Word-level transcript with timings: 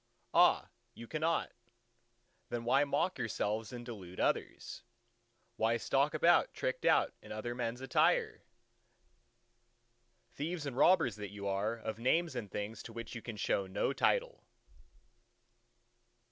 —Ah, 0.33 0.69
you 0.95 1.05
cannot! 1.07 1.51
Then 2.49 2.65
why 2.65 2.83
mock 2.85 3.19
yourselves 3.19 3.71
and 3.71 3.85
delude 3.85 4.19
others? 4.19 4.81
why 5.57 5.77
stalk 5.77 6.15
about 6.15 6.55
tricked 6.55 6.85
out 6.85 7.13
in 7.21 7.31
other 7.31 7.53
men's 7.53 7.81
attire, 7.81 8.41
thieves 10.33 10.65
and 10.65 10.75
robbers 10.75 11.17
that 11.17 11.29
you 11.29 11.45
are 11.45 11.75
of 11.75 11.99
names 11.99 12.35
and 12.35 12.49
things 12.49 12.81
to 12.81 12.91
which 12.93 13.13
you 13.13 13.21
can 13.21 13.37
show 13.37 13.67
no 13.67 13.93
title! 13.93 14.43